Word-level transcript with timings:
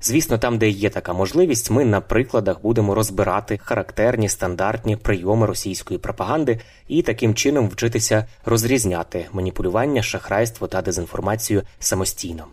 Звісно, 0.00 0.38
там, 0.38 0.58
де 0.58 0.68
є 0.68 0.90
така 0.90 1.12
можливість, 1.12 1.70
ми 1.70 1.84
на 1.84 2.00
прикладах 2.00 2.62
будемо 2.62 2.94
розбирати 2.94 3.58
характерні 3.62 4.28
стандартні 4.28 4.96
прийоми 4.96 5.46
російської 5.46 5.98
пропаганди 5.98 6.60
і 6.88 7.02
таким 7.02 7.34
чином 7.34 7.68
вчитися 7.68 8.26
розрізняти 8.44 9.26
маніпулювання, 9.32 10.02
шахрайство 10.02 10.66
та 10.66 10.82
дезінформацію 10.82 11.62
самостійно. 11.78 12.44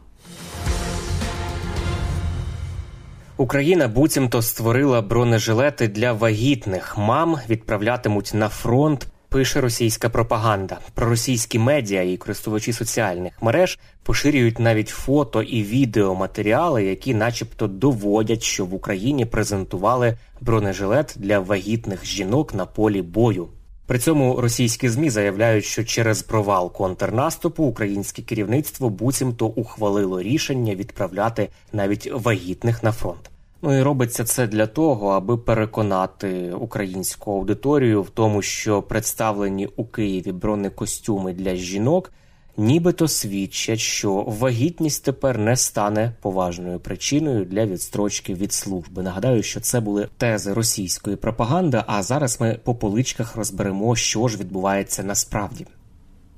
Україна 3.38 3.88
буцімто 3.88 4.42
створила 4.42 5.02
бронежилети 5.02 5.88
для 5.88 6.14
вагітних 6.14 6.98
мам, 6.98 7.38
відправлятимуть 7.50 8.32
на 8.34 8.50
фронт. 8.50 9.08
Пише 9.34 9.62
російська 9.62 10.10
пропаганда. 10.10 10.80
Проросійські 10.94 11.60
медіа 11.60 12.02
і 12.02 12.18
користувачі 12.18 12.74
соціальних 12.74 13.42
мереж 13.42 13.80
поширюють 14.04 14.60
навіть 14.60 14.90
фото 14.90 15.42
і 15.42 15.64
відеоматеріали, 15.64 16.84
які, 16.84 17.14
начебто, 17.14 17.68
доводять, 17.68 18.44
що 18.44 18.66
в 18.66 18.74
Україні 18.74 19.26
презентували 19.26 20.18
бронежилет 20.42 21.14
для 21.16 21.40
вагітних 21.40 22.06
жінок 22.06 22.54
на 22.54 22.66
полі 22.66 23.02
бою. 23.02 23.48
При 23.86 24.00
цьому 24.00 24.42
російські 24.42 24.90
змі 24.90 25.10
заявляють, 25.10 25.66
що 25.66 25.84
через 25.84 26.22
провал 26.22 26.74
контрнаступу 26.74 27.64
українське 27.64 28.22
керівництво 28.22 28.90
буцімто 28.90 29.46
ухвалило 29.46 30.22
рішення 30.22 30.76
відправляти 30.76 31.50
навіть 31.72 32.12
вагітних 32.12 32.84
на 32.84 32.92
фронт. 32.92 33.30
Ну 33.66 33.78
і 33.78 33.82
робиться 33.82 34.24
це 34.24 34.48
для 34.48 34.68
того, 34.68 35.10
аби 35.10 35.38
переконати 35.38 36.54
українську 36.54 37.32
аудиторію 37.32 38.02
в 38.02 38.10
тому, 38.10 38.42
що 38.42 38.82
представлені 38.82 39.70
у 39.76 39.86
Києві 39.86 40.32
бронекостюми 40.32 41.34
для 41.34 41.56
жінок 41.56 42.12
нібито 42.58 43.08
свідчать, 43.08 43.80
що 43.80 44.14
вагітність 44.14 45.06
тепер 45.06 45.38
не 45.38 45.58
стане 45.58 46.14
поважною 46.22 46.80
причиною 46.80 47.46
для 47.46 47.66
відстрочки 47.66 48.34
від 48.34 48.54
служби. 48.54 49.04
Нагадаю, 49.04 49.44
що 49.44 49.60
це 49.60 49.80
були 49.80 50.08
тези 50.18 50.54
російської 50.54 51.16
пропаганди. 51.16 51.84
А 51.88 52.04
зараз 52.04 52.42
ми 52.42 52.60
по 52.64 52.76
поличках 52.76 53.36
розберемо, 53.36 53.96
що 53.96 54.28
ж 54.28 54.38
відбувається 54.38 55.04
насправді. 55.04 55.66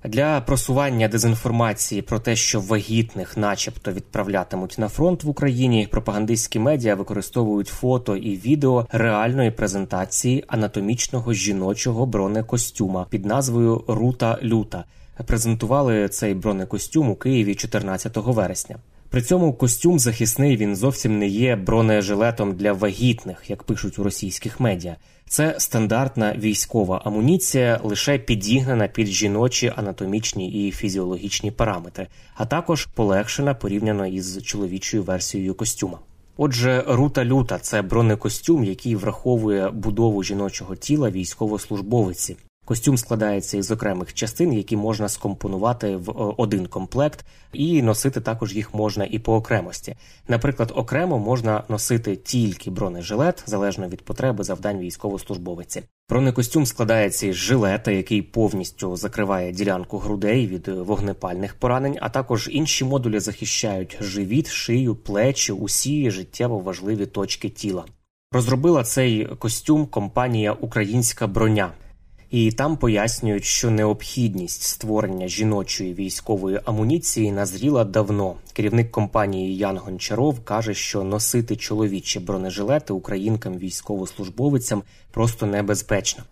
Для 0.07 0.41
просування 0.41 1.07
дезінформації 1.07 2.01
про 2.01 2.19
те, 2.19 2.35
що 2.35 2.59
вагітних, 2.59 3.37
начебто, 3.37 3.91
відправлятимуть 3.91 4.75
на 4.77 4.89
фронт 4.89 5.23
в 5.23 5.29
Україні, 5.29 5.87
пропагандистські 5.91 6.59
медіа 6.59 6.95
використовують 6.95 7.67
фото 7.67 8.15
і 8.15 8.37
відео 8.37 8.87
реальної 8.91 9.51
презентації 9.51 10.43
анатомічного 10.47 11.33
жіночого 11.33 12.05
бронекостюма 12.05 13.05
під 13.09 13.25
назвою 13.25 13.83
Рута 13.87 14.39
Люта. 14.43 14.83
Презентували 15.25 16.09
цей 16.09 16.33
бронекостюм 16.33 17.09
у 17.09 17.15
Києві 17.15 17.55
14 17.55 18.17
вересня. 18.17 18.75
При 19.09 19.21
цьому 19.21 19.53
костюм 19.53 19.99
захисний 19.99 20.57
він 20.57 20.75
зовсім 20.75 21.19
не 21.19 21.27
є 21.27 21.55
бронежилетом 21.55 22.55
для 22.55 22.73
вагітних, 22.73 23.43
як 23.49 23.63
пишуть 23.63 23.99
у 23.99 24.03
російських 24.03 24.59
медіа. 24.59 24.95
Це 25.29 25.55
стандартна 25.57 26.35
військова 26.37 27.01
амуніція, 27.05 27.79
лише 27.83 28.17
підігнана 28.17 28.87
під 28.87 29.07
жіночі 29.07 29.73
анатомічні 29.75 30.67
і 30.67 30.71
фізіологічні 30.71 31.51
параметри, 31.51 32.07
а 32.35 32.45
також 32.45 32.85
полегшена 32.85 33.53
порівняно 33.53 34.07
із 34.07 34.43
чоловічою 34.43 35.03
версією 35.03 35.55
костюма. 35.55 35.99
Отже, 36.37 36.83
рута 36.87 37.25
люта 37.25 37.59
це 37.59 37.81
бронекостюм, 37.81 38.63
який 38.63 38.95
враховує 38.95 39.69
будову 39.69 40.23
жіночого 40.23 40.75
тіла 40.75 41.09
військовослужбовиці. 41.09 42.37
Костюм 42.65 42.97
складається 42.97 43.57
із 43.57 43.71
окремих 43.71 44.13
частин, 44.13 44.53
які 44.53 44.77
можна 44.77 45.09
скомпонувати 45.09 45.95
в 45.95 46.09
е, 46.09 46.33
один 46.37 46.65
комплект, 46.65 47.25
і 47.53 47.81
носити 47.81 48.21
також 48.21 48.55
їх 48.55 48.73
можна 48.73 49.05
і 49.05 49.19
по 49.19 49.35
окремості. 49.35 49.95
Наприклад, 50.27 50.71
окремо 50.75 51.19
можна 51.19 51.63
носити 51.69 52.15
тільки 52.15 52.71
бронежилет, 52.71 53.43
залежно 53.45 53.87
від 53.87 54.01
потреби 54.01 54.43
завдань 54.43 54.79
військовослужбовиці. 54.79 55.83
Бронекостюм 56.09 56.65
складається 56.65 57.27
із 57.27 57.35
жилета, 57.35 57.91
який 57.91 58.21
повністю 58.21 58.95
закриває 58.95 59.51
ділянку 59.51 59.97
грудей 59.97 60.47
від 60.47 60.67
вогнепальних 60.67 61.55
поранень, 61.55 61.97
а 62.01 62.09
також 62.09 62.49
інші 62.51 62.85
модулі 62.85 63.19
захищають 63.19 63.97
живіт, 64.01 64.49
шию, 64.49 64.95
плечі, 64.95 65.51
усі 65.51 66.11
життєво 66.11 66.59
важливі 66.59 67.05
точки 67.05 67.49
тіла. 67.49 67.85
Розробила 68.31 68.83
цей 68.83 69.25
костюм 69.25 69.85
компанія 69.85 70.53
Українська 70.53 71.27
броня. 71.27 71.71
І 72.35 72.51
там 72.51 72.77
пояснюють, 72.77 73.45
що 73.45 73.71
необхідність 73.71 74.63
створення 74.63 75.27
жіночої 75.27 75.93
військової 75.93 76.61
амуніції 76.65 77.31
назріла 77.31 77.83
давно. 77.83 78.35
Керівник 78.53 78.91
компанії 78.91 79.57
Ян 79.57 79.77
Гончаров 79.77 80.39
каже, 80.43 80.73
що 80.73 81.03
носити 81.03 81.55
чоловічі 81.55 82.19
бронежилети 82.19 82.93
українкам 82.93 83.57
військовослужбовицям 83.57 84.83
просто 85.11 85.45
небезпечно. 85.45 86.23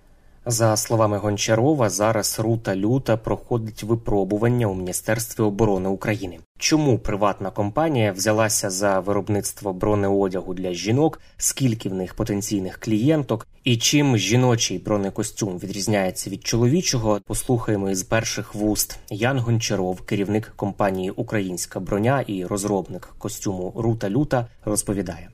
За 0.45 0.77
словами 0.77 1.17
Гончарова, 1.17 1.89
зараз 1.89 2.39
рута 2.39 2.75
люта 2.75 3.17
проходить 3.17 3.83
випробування 3.83 4.67
у 4.67 4.75
Міністерстві 4.75 5.43
оборони 5.43 5.89
України. 5.89 6.39
Чому 6.57 6.99
приватна 6.99 7.51
компанія 7.51 8.11
взялася 8.11 8.69
за 8.69 8.99
виробництво 8.99 9.73
бронеодягу 9.73 10.53
для 10.53 10.73
жінок, 10.73 11.21
скільки 11.37 11.89
в 11.89 11.93
них 11.93 12.13
потенційних 12.13 12.77
клієнток, 12.79 13.47
і 13.63 13.77
чим 13.77 14.17
жіночий 14.17 14.79
бронекостюм 14.79 15.57
відрізняється 15.57 16.29
від 16.29 16.47
чоловічого? 16.47 17.19
Послухаємо 17.25 17.89
із 17.89 18.03
перших 18.03 18.55
вуст 18.55 18.99
Ян 19.09 19.39
Гончаров, 19.39 20.01
керівник 20.01 20.53
компанії 20.55 21.11
Українська 21.11 21.79
броня 21.79 22.23
і 22.27 22.45
розробник 22.45 23.09
костюму 23.17 23.73
Рута 23.75 24.09
Люта, 24.09 24.47
розповідає. 24.65 25.29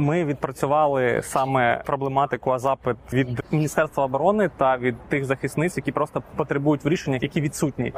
Ми 0.00 0.24
відпрацювали 0.24 1.20
саме 1.22 1.82
проблематику, 1.86 2.50
а 2.50 2.58
запит 2.58 2.96
від 3.12 3.42
міністерства 3.50 4.04
оборони 4.04 4.50
та 4.56 4.76
від 4.76 5.00
тих 5.08 5.24
захисниць, 5.24 5.76
які 5.76 5.92
просто 5.92 6.22
потребують 6.36 6.84
вирішення, 6.84 7.18
які 7.22 7.40
відсутні. 7.40 7.92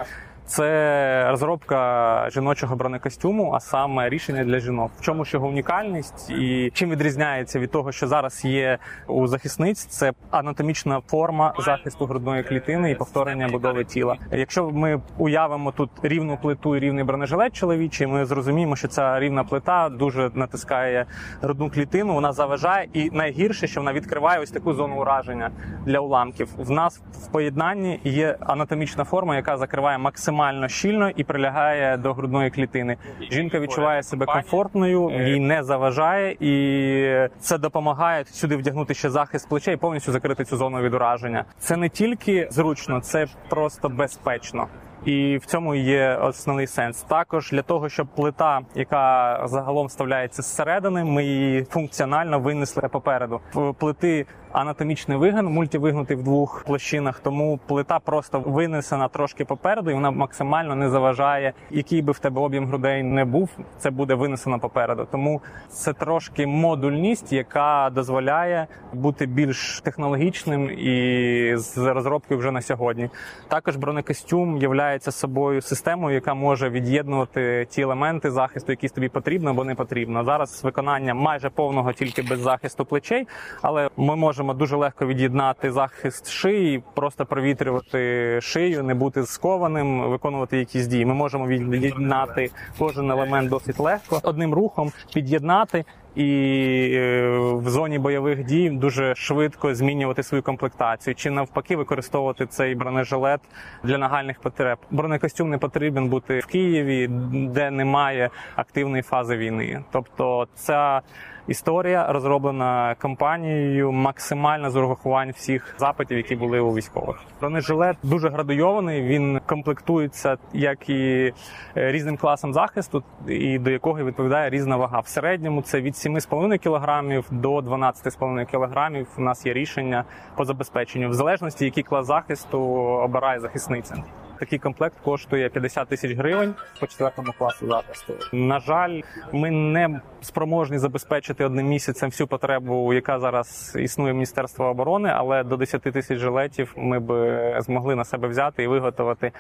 Це 0.47 1.26
розробка 1.30 2.30
жіночого 2.30 2.76
бронекостюму, 2.76 3.53
а 3.53 3.60
саме 3.60 4.08
рішення 4.08 4.44
для 4.44 4.58
жінок. 4.58 4.91
В 4.98 5.00
чому 5.00 5.25
ж 5.25 5.30
його 5.34 5.48
унікальність 5.48 6.30
і 6.30 6.70
чим 6.75 6.91
відрізняється 6.91 7.58
від 7.58 7.70
того, 7.70 7.92
що 7.92 8.06
зараз 8.06 8.44
є 8.44 8.78
у 9.06 9.26
захисниць, 9.26 9.84
це 9.84 10.12
анатомічна 10.31 11.00
форма 11.06 11.55
захисту 11.58 12.06
грудної 12.06 12.43
клітини 12.43 12.90
і 12.90 12.94
повторення 12.94 13.49
будови 13.49 13.84
тіла. 13.84 14.16
Якщо 14.32 14.70
ми 14.70 15.00
уявимо 15.19 15.72
тут 15.72 15.90
рівну 16.02 16.38
плиту 16.43 16.76
і 16.76 16.81
рівний 16.81 17.05
бронежилет 17.05 17.56
чоловічий, 17.56 18.06
ми 18.06 18.25
зрозуміємо, 18.25 18.76
що 18.76 18.88
ця 18.88 19.20
рівна 19.20 19.44
плита 19.44 19.88
дуже 19.88 20.31
натискає 20.34 21.06
грудну 21.43 21.70
клітину. 21.70 22.14
Вона 22.14 22.32
заважає, 22.32 22.88
і 22.93 23.11
найгірше, 23.11 23.66
що 23.66 23.81
вона 23.81 23.93
відкриває 23.93 24.40
ось 24.40 24.50
таку 24.50 24.75
зону 24.75 25.00
ураження 25.00 25.50
для 25.87 25.99
уламків. 25.99 26.49
В 26.58 26.70
нас 26.70 27.02
в 27.12 27.32
поєднанні 27.32 28.00
є 28.05 28.37
анатомічна 28.40 29.05
форма, 29.05 29.37
яка 29.37 29.56
закриває 29.56 29.99
максимально 29.99 30.31
щільно 30.69 31.11
і 31.11 31.25
прилягає 31.25 31.96
до 31.96 32.12
грудної 32.12 32.50
клітини. 32.50 32.96
Жінка 33.31 33.61
відчуває 33.61 34.02
себе 34.02 34.26
комфортною, 34.26 35.11
їй 35.11 35.40
не 35.40 35.62
заважає, 35.62 36.37
і 36.40 37.29
це 37.40 37.58
допомагає 37.58 38.25
сюди 38.25 38.56
вдягнути 38.56 38.94
ще 38.94 39.11
захист 39.11 39.49
плечей, 39.49 39.75
і 39.75 39.76
повністю 39.76 40.12
закрити 40.12 40.44
цю 40.44 40.56
зону 40.56 40.81
від 40.81 40.94
ураження. 40.94 41.44
Це 41.58 41.76
не 41.76 41.88
тільки 41.88 42.49
зручно, 42.50 43.00
це 43.00 43.26
просто 43.49 43.88
безпечно. 43.88 44.69
І 45.05 45.37
в 45.37 45.46
цьому 45.46 45.75
є 45.75 46.14
основний 46.14 46.67
сенс. 46.67 47.02
Також 47.02 47.50
для 47.50 47.62
того, 47.62 47.88
щоб 47.88 48.06
плита, 48.06 48.61
яка 48.75 49.40
загалом 49.44 49.87
вставляється 49.87 50.43
зсередини, 50.43 51.05
ми 51.05 51.25
її 51.25 51.64
функціонально 51.64 52.40
винесли 52.40 52.88
попереду. 52.88 53.40
Плити 53.78 54.26
анатомічний 54.52 55.19
вигин, 55.19 55.46
мультивигнутий 55.46 56.16
в 56.16 56.22
двох 56.22 56.64
площинах, 56.64 57.20
тому 57.20 57.60
плита 57.66 57.99
просто 57.99 58.40
винесена 58.40 59.08
трошки 59.08 59.44
попереду, 59.44 59.90
і 59.90 59.94
вона 59.94 60.10
максимально 60.10 60.75
не 60.75 60.88
заважає, 60.88 61.52
який 61.70 62.02
би 62.02 62.12
в 62.12 62.19
тебе 62.19 62.40
об'єм 62.40 62.66
грудей 62.66 63.02
не 63.02 63.25
був, 63.25 63.50
це 63.78 63.90
буде 63.90 64.14
винесено 64.14 64.58
попереду. 64.58 65.06
Тому 65.12 65.40
це 65.69 65.93
трошки 65.93 66.46
модульність, 66.46 67.32
яка 67.32 67.90
дозволяє 67.94 68.66
бути 68.93 69.26
більш 69.26 69.81
технологічним 69.81 70.70
і 70.70 71.52
з 71.56 71.78
розробкою 71.78 72.40
вже 72.40 72.50
на 72.50 72.62
сьогодні. 72.62 73.10
Також 73.49 73.76
бронекостюм 73.76 74.58
є 74.58 74.99
собою 75.00 75.62
системою, 75.62 76.14
яка 76.14 76.34
може 76.34 76.70
від'єднувати 76.70 77.66
ті 77.70 77.82
елементи 77.82 78.31
захисту, 78.31 78.72
які 78.72 78.88
тобі 78.88 79.08
потрібно 79.08 79.50
або 79.50 79.64
не 79.64 79.75
потрібно. 79.75 80.25
Зараз 80.25 80.64
виконання 80.64 81.14
майже 81.14 81.50
повного 81.50 81.93
тільки 81.93 82.22
без 82.22 82.40
захисту 82.40 82.84
плечей, 82.84 83.26
але 83.62 83.90
ми 83.96 84.16
можемо 84.16 84.41
дуже 84.44 84.76
легко 84.76 85.06
від'єднати 85.06 85.72
захист 85.72 86.30
шиї, 86.30 86.82
просто 86.94 87.26
провітрювати 87.26 88.38
шию, 88.40 88.82
не 88.82 88.94
бути 88.94 89.26
скованим, 89.26 90.10
виконувати 90.10 90.58
якісь 90.58 90.86
дії. 90.86 91.06
Ми 91.06 91.14
можемо 91.14 91.46
від'єднати 91.46 92.50
кожен 92.78 93.10
елемент 93.10 93.50
досить 93.50 93.80
легко 93.80 94.20
одним 94.22 94.54
рухом 94.54 94.92
під'єднати 95.14 95.84
і 96.14 96.90
е, 96.94 97.28
в 97.38 97.68
зоні 97.68 97.98
бойових 97.98 98.44
дій 98.44 98.70
дуже 98.70 99.14
швидко 99.14 99.74
змінювати 99.74 100.22
свою 100.22 100.42
комплектацію, 100.42 101.14
чи 101.14 101.30
навпаки 101.30 101.76
використовувати 101.76 102.46
цей 102.46 102.74
бронежилет 102.74 103.40
для 103.84 103.98
нагальних 103.98 104.40
потреб. 104.40 104.78
Бронекостюм 104.90 105.50
не 105.50 105.58
потрібен 105.58 106.08
бути 106.08 106.38
в 106.38 106.46
Києві, 106.46 107.08
де 107.32 107.70
немає 107.70 108.30
активної 108.56 109.02
фази 109.02 109.36
війни. 109.36 109.84
Тобто, 109.92 110.46
ця 110.54 111.00
історія 111.48 112.12
розроблена 112.12 112.96
компанією 112.98 113.92
максимально 113.92 114.70
з 114.70 114.76
урахувань 114.76 115.30
всіх 115.30 115.74
запитів, 115.78 116.16
які 116.16 116.36
були 116.36 116.60
у 116.60 116.74
військових. 116.74 117.20
Бронежилет 117.40 117.96
дуже 118.02 118.28
градуйований. 118.28 119.02
Він 119.02 119.40
комплектується 119.46 120.36
як 120.52 120.88
і 120.88 121.32
е, 121.76 121.92
різним 121.92 122.16
класом 122.16 122.52
захисту, 122.52 123.02
і 123.28 123.58
до 123.58 123.70
якого 123.70 124.04
відповідає 124.04 124.50
різна 124.50 124.76
вага. 124.76 125.00
В 125.00 125.06
середньому 125.06 125.62
це 125.62 125.80
від 125.80 125.94
7,5 125.94 126.58
кг 126.58 127.22
до 127.30 127.58
12,5 127.58 128.50
кг. 128.50 129.06
У 129.18 129.22
нас 129.22 129.46
є 129.46 129.52
рішення 129.52 130.04
по 130.36 130.44
забезпеченню, 130.44 131.08
в 131.08 131.14
залежності 131.14 131.64
який 131.64 131.82
клас 131.82 132.06
захисту 132.06 132.60
обирає 133.04 133.40
захисниця. 133.40 133.94
Такий 134.42 134.58
комплект 134.58 134.96
коштує 135.04 135.48
50 135.48 135.88
тисяч 135.88 136.16
гривень 136.16 136.54
по 136.80 136.86
четвертому 136.86 137.32
класу 137.38 137.66
захисту. 137.66 138.14
На 138.32 138.60
жаль, 138.60 139.00
ми 139.32 139.50
не 139.50 140.00
спроможні 140.20 140.78
забезпечити 140.78 141.44
одним 141.44 141.66
місяцем 141.66 142.10
всю 142.10 142.26
потребу, 142.26 142.92
яка 142.92 143.20
зараз 143.20 143.76
існує 143.80 144.12
в 144.12 144.14
Міністерства 144.14 144.70
оборони, 144.70 145.12
але 145.14 145.44
до 145.44 145.56
10 145.56 145.82
тисяч 145.82 146.18
жилетів 146.18 146.74
ми 146.76 147.00
б 147.00 147.60
змогли 147.60 147.94
на 147.94 148.04
себе 148.04 148.28
взяти 148.28 148.62
і 148.62 148.66
виготовити. 148.66 149.32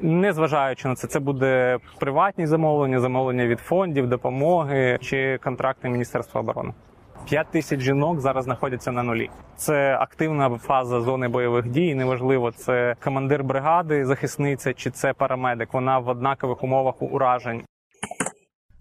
Незважаючи 0.00 0.88
на 0.88 0.94
це, 0.94 1.08
це 1.08 1.20
буде 1.20 1.78
приватні 1.98 2.46
замовлення, 2.46 3.00
замовлення 3.00 3.46
від 3.46 3.60
фондів, 3.60 4.08
допомоги 4.08 4.98
чи 5.00 5.38
контракти 5.42 5.88
Міністерства 5.88 6.40
оборони. 6.40 6.72
5 7.26 7.46
тисяч 7.50 7.80
жінок 7.80 8.20
зараз 8.20 8.44
знаходяться 8.44 8.92
на 8.92 9.02
нулі. 9.02 9.30
Це 9.56 9.96
активна 10.00 10.58
фаза 10.58 11.00
зони 11.00 11.28
бойових 11.28 11.68
дій. 11.68 11.94
Неважливо, 11.94 12.52
це 12.52 12.94
командир 13.04 13.44
бригади, 13.44 14.06
захисниця 14.06 14.72
чи 14.72 14.90
це 14.90 15.12
парамедик. 15.12 15.74
Вона 15.74 15.98
в 15.98 16.08
однакових 16.08 16.64
умовах 16.64 17.02
уражень. 17.02 17.62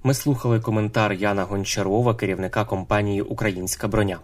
Ми 0.03 0.13
слухали 0.13 0.59
коментар 0.59 1.13
Яна 1.13 1.43
Гончарова, 1.43 2.15
керівника 2.15 2.65
компанії 2.65 3.21
Українська 3.21 3.87
броня. 3.87 4.19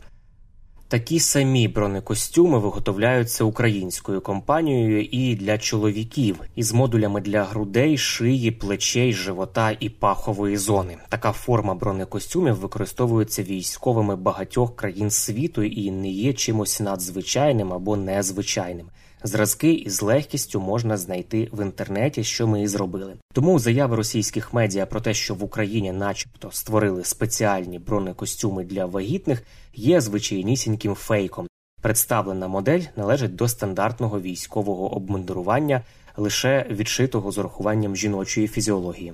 Такі 0.92 1.20
самі 1.20 1.68
бронекостюми 1.68 2.60
виготовляються 2.60 3.44
українською 3.44 4.22
компанією 4.22 5.04
і 5.04 5.36
для 5.36 5.58
чоловіків 5.58 6.40
із 6.56 6.74
модулями 6.74 7.22
для 7.22 7.44
грудей, 7.44 7.98
шиї, 7.98 8.52
плечей, 8.52 9.14
живота 9.14 9.78
і 9.80 9.90
пахової 9.90 10.58
зони. 10.58 10.98
Така 11.10 11.32
форма 11.32 11.74
бронекостюмів 11.74 12.56
використовується 12.56 13.44
військовими 13.44 14.16
багатьох 14.16 14.76
країн 14.76 15.10
світу 15.10 15.64
і 15.64 15.92
не 15.92 16.10
є 16.10 16.34
чимось 16.34 16.80
надзвичайним 16.80 17.74
або 17.74 17.98
незвичайним. 17.98 18.88
Зразки 19.24 19.74
із 19.74 20.02
легкістю 20.02 20.60
можна 20.60 20.98
знайти 20.98 21.50
в 21.52 21.64
інтернеті, 21.64 22.24
що 22.24 22.48
ми 22.48 22.62
і 22.62 22.68
зробили. 22.68 23.14
Тому 23.34 23.60
заяви 23.60 23.96
російських 23.96 24.54
медіа 24.54 24.86
про 24.86 25.02
те, 25.02 25.14
що 25.14 25.36
в 25.36 25.44
Україні, 25.44 25.92
начебто, 25.92 26.52
створили 26.52 27.04
спеціальні 27.04 27.80
бронекостюми 27.80 28.64
для 28.64 28.86
вагітних, 28.86 29.44
є 29.74 30.02
звичайнісіньким 30.02 30.96
фейком. 30.96 31.48
Представлена 31.82 32.48
модель 32.48 32.82
належить 32.96 33.36
до 33.36 33.48
стандартного 33.48 34.22
військового 34.22 34.96
обмундирування, 34.96 35.82
лише 36.18 36.66
відшитого 36.70 37.32
з 37.32 37.38
урахуванням 37.38 37.96
жіночої 37.96 38.48
фізіології. 38.48 39.14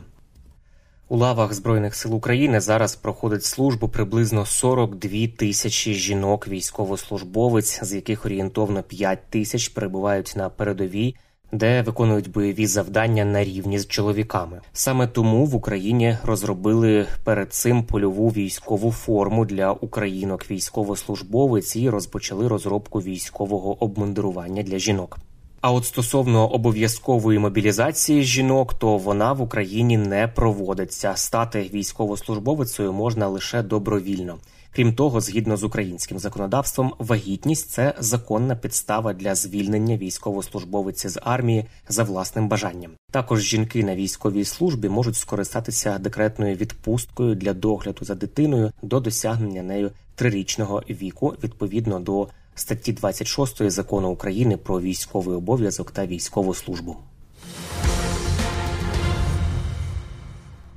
У 1.10 1.18
лавах 1.18 1.54
Збройних 1.54 1.96
сил 1.96 2.16
України 2.16 2.60
зараз 2.60 2.96
проходить 2.96 3.44
службу 3.44 3.88
приблизно 3.90 4.46
42 4.46 5.28
тисячі 5.38 5.94
жінок, 5.94 6.48
військовослужбовець, 6.48 7.84
з 7.84 7.94
яких 7.94 8.26
орієнтовно 8.26 8.84
5 8.84 9.20
тисяч 9.30 9.68
перебувають 9.70 10.34
на 10.36 10.50
передовій, 10.50 11.16
де 11.52 11.82
виконують 11.82 12.32
бойові 12.32 12.68
завдання 12.68 13.26
на 13.26 13.44
рівні 13.44 13.80
з 13.80 13.88
чоловіками. 13.88 14.62
Саме 14.74 15.08
тому 15.08 15.46
в 15.46 15.56
Україні 15.56 16.18
розробили 16.24 17.08
перед 17.24 17.54
цим 17.54 17.84
польову 17.84 18.30
військову 18.30 18.92
форму 18.92 19.46
для 19.46 19.72
українок 19.72 20.52
військовослужбовець 20.52 21.76
і 21.76 21.90
розпочали 21.90 22.48
розробку 22.48 23.00
військового 23.00 23.84
обмундирування 23.84 24.64
для 24.64 24.80
жінок. 24.80 25.18
А 25.62 25.72
от 25.72 25.86
стосовно 25.86 26.48
обов'язкової 26.48 27.40
мобілізації 27.40 28.24
жінок, 28.24 28.74
то 28.74 28.98
вона 28.98 29.34
в 29.34 29.42
Україні 29.42 29.98
не 29.98 30.28
проводиться. 30.28 31.14
Стати 31.16 31.70
військовослужбовицею 31.74 32.94
можна 32.94 33.28
лише 33.28 33.64
добровільно. 33.64 34.38
Крім 34.78 34.94
того, 34.94 35.22
згідно 35.22 35.58
з 35.58 35.64
українським 35.64 36.20
законодавством, 36.20 36.94
вагітність 37.00 37.70
це 37.70 37.94
законна 38.00 38.56
підстава 38.56 39.14
для 39.14 39.36
звільнення 39.36 39.98
військовослужбовиці 39.98 41.10
з 41.10 41.20
армії 41.24 41.66
за 41.90 42.04
власним 42.04 42.48
бажанням. 42.48 42.92
Також 43.12 43.42
жінки 43.42 43.84
на 43.84 43.96
військовій 43.96 44.46
службі 44.46 44.90
можуть 44.90 45.16
скористатися 45.16 45.98
декретною 45.98 46.56
відпусткою 46.56 47.36
для 47.36 47.54
догляду 47.54 48.06
за 48.06 48.16
дитиною 48.16 48.72
до 48.82 49.00
досягнення 49.00 49.64
нею 49.64 49.92
трирічного 50.16 50.84
віку 50.90 51.36
відповідно 51.44 52.00
до 52.00 52.28
статті 52.60 52.94
26 52.94 53.70
закону 53.70 54.10
України 54.10 54.58
про 54.58 54.82
військовий 54.82 55.38
обов'язок 55.38 55.92
та 55.92 56.06
військову 56.06 56.54
службу. 56.54 56.98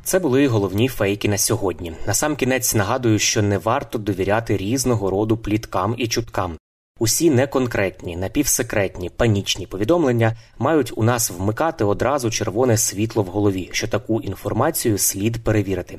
Це 0.04 0.19
були 0.19 0.49
головні 0.49 0.88
фейки 0.88 1.28
на 1.28 1.38
сьогодні. 1.38 1.93
Насамкінець 2.07 2.75
нагадую, 2.75 3.19
що 3.19 3.43
не 3.43 3.59
варто 3.59 3.99
довіряти 3.99 4.57
різного 4.57 5.11
роду 5.11 5.37
пліткам 5.37 5.95
і 5.99 6.09
чуткам. 6.09 6.57
Усі 6.99 7.31
неконкретні, 7.31 8.16
напівсекретні, 8.16 9.11
панічні 9.11 9.66
повідомлення 9.66 10.37
мають 10.59 10.93
у 10.97 11.02
нас 11.02 11.31
вмикати 11.31 11.85
одразу 11.85 12.31
червоне 12.31 12.76
світло 12.76 13.23
в 13.23 13.26
голові, 13.26 13.69
що 13.73 13.88
таку 13.88 14.21
інформацію 14.21 14.99
слід 14.99 15.45
перевірити 15.45 15.99